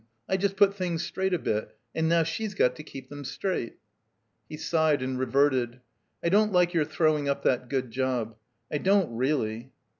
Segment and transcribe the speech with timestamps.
[0.27, 3.77] I just put things straight a bit, and now she's got to keep them straight."
[4.49, 5.79] He sighed, and reverted.
[6.23, 8.35] "I don't like your throwing up that good job.
[8.71, 9.69] I don't reelly."